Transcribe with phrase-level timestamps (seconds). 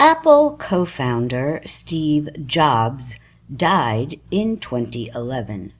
[0.00, 3.18] Apple co-founder Steve Jobs
[3.52, 5.72] died in 2011.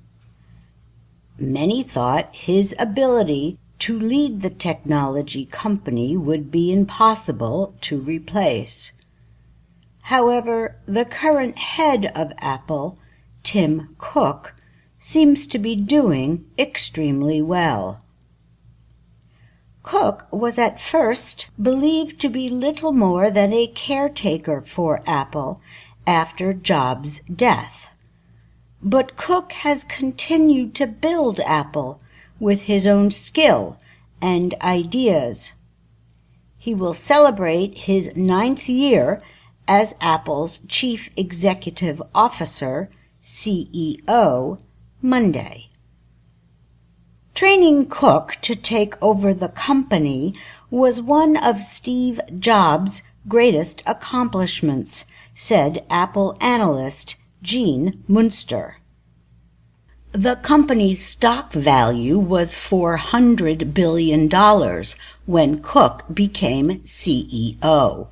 [1.39, 8.91] Many thought his ability to lead the technology company would be impossible to replace.
[10.03, 12.99] However, the current head of Apple,
[13.45, 14.57] Tim Cook,
[14.99, 18.03] seems to be doing extremely well.
[19.91, 25.63] Cook was at first believed to be little more than a caretaker for Apple
[26.07, 27.89] after Jobs' death.
[28.83, 32.03] But Cook has continued to build Apple
[32.39, 33.79] with his own skill
[34.21, 35.55] and ideas.
[36.59, 39.23] He will celebrate his ninth year
[39.67, 42.91] as Apple's Chief Executive Officer,
[43.23, 44.61] CEO,
[45.01, 45.68] Monday.
[47.39, 50.35] Training Cook to take over the company
[50.71, 55.05] was one of Steve Jobs' greatest accomplishments,
[55.37, 58.79] said Apple analyst Gene Munster.
[60.11, 64.29] The company's stock value was $400 billion
[65.25, 68.09] when Cook became CEO.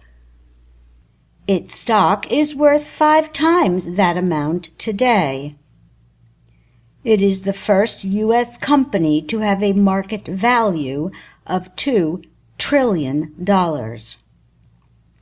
[1.48, 5.56] Its stock is worth five times that amount today.
[7.06, 8.58] It is the first U.S.
[8.58, 11.12] company to have a market value
[11.46, 12.24] of $2
[12.58, 13.46] trillion.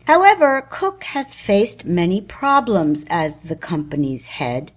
[0.07, 4.73] However, Cook has faced many problems as the company's head.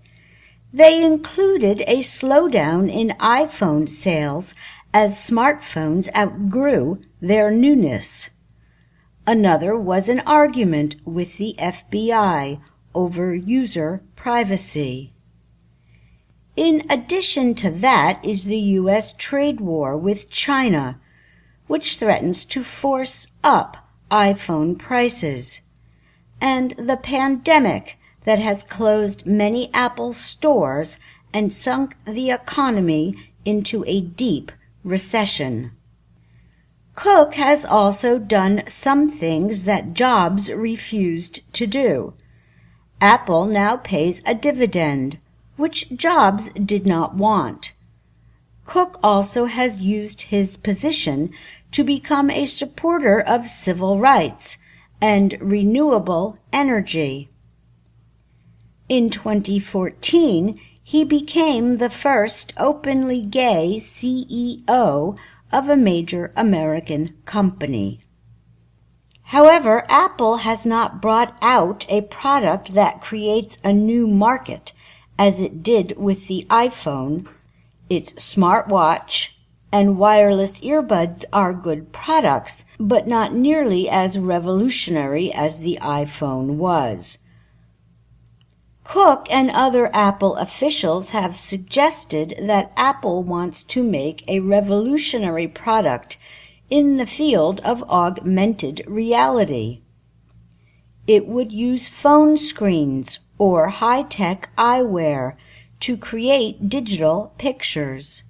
[0.74, 4.54] They included a slowdown in iPhone sales
[4.94, 8.32] as smartphones outgrew their newness.
[9.26, 12.60] Another was an argument with the FBI
[12.94, 15.14] over user privacy.
[16.58, 19.14] In addition to that is the U.S.
[19.14, 21.00] trade war with China,
[21.68, 25.62] which threatens to force up iPhone prices,
[26.42, 30.98] and the pandemic that has closed many Apple stores
[31.32, 33.14] and sunk the economy
[33.46, 34.52] into a deep
[34.84, 35.74] recession.
[36.96, 42.16] Cook has also done some things that Jobs refused to do.
[43.00, 45.20] Apple now pays a dividend
[45.58, 47.74] which Jobs did not want.
[48.66, 51.32] Cook also has used his position
[51.72, 54.58] to become a supporter of civil rights
[55.02, 57.30] and renewable energy.
[58.90, 65.18] In 2014, he became the first openly gay CEO
[65.52, 68.00] of a major American company.
[69.24, 74.72] However, Apple has not brought out a product that creates a new market
[75.18, 77.28] as it did with the iPhone,
[77.90, 79.30] its smartwatch
[79.72, 87.18] and wireless earbuds are good products, but not nearly as revolutionary as the iPhone was.
[88.84, 96.18] Cook and other Apple officials have suggested that Apple wants to make a revolutionary product
[96.70, 99.82] in the field of augmented reality.
[101.06, 105.36] It would use phone screens or high-tech eyewear
[105.80, 108.24] to create digital pictures.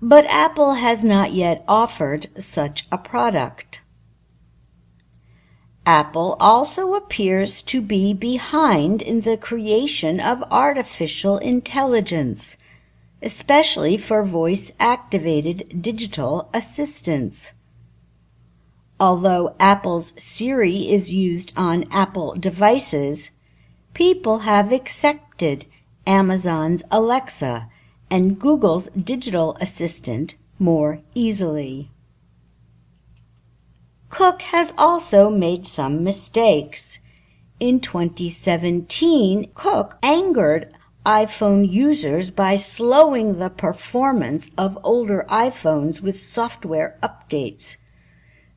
[0.00, 3.80] But Apple has not yet offered such a product.
[5.86, 12.56] Apple also appears to be behind in the creation of artificial intelligence,
[13.20, 17.52] especially for voice-activated digital assistants.
[18.98, 23.30] Although Apple's Siri is used on Apple devices,
[23.94, 25.66] people have accepted
[26.06, 27.68] Amazon's Alexa
[28.10, 31.90] and Google's digital assistant more easily.
[34.10, 36.98] Cook has also made some mistakes.
[37.58, 40.72] In 2017, Cook angered
[41.06, 47.76] iPhone users by slowing the performance of older iPhones with software updates.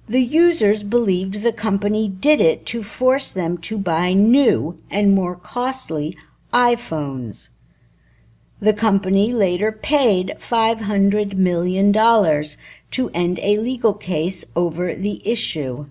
[0.10, 5.36] The users believed the company did it to force them to buy new and more
[5.36, 6.18] costly
[6.54, 7.50] iPhones.
[8.62, 15.88] The company later paid $500 million to end a legal case over the issue.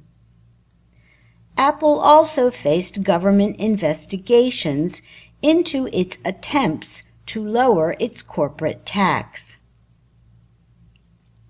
[1.59, 5.03] Apple also faced government investigations
[5.43, 9.59] into its attempts to lower its corporate tax.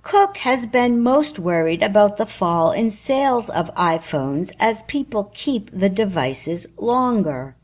[0.06, 5.68] Cook has been most worried about the fall in sales of iPhones as people keep
[5.72, 7.56] the devices longer.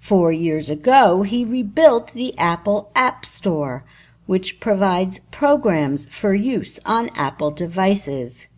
[0.00, 3.84] Four years ago, he rebuilt the Apple App Store,
[4.26, 8.48] which provides programs for use on Apple devices.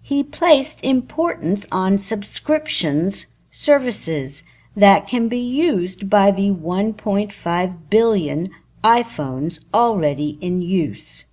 [0.00, 4.42] he placed importance on subscriptions services
[4.74, 8.50] that can be used by the 1.5 billion
[8.82, 11.26] iPhones already in use.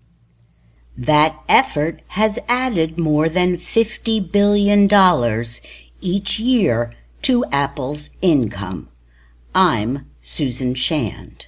[0.98, 5.46] That effort has added more than $50 billion
[6.02, 8.90] each year to Apple's income.
[9.54, 11.46] I'm Susan Shand.